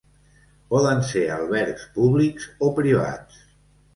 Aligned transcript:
Poden 0.73 1.03
ser 1.09 1.21
albergs 1.35 1.85
públics 1.97 2.47
o 2.69 2.73
privats. 2.79 3.39